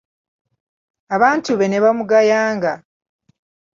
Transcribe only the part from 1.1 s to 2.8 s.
Abantu be ne bamugayanga.